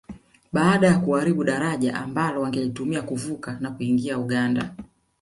[0.53, 4.75] Baada ya kuharibu daraja ambalo wangetumia kuvuka na kuingia Uganda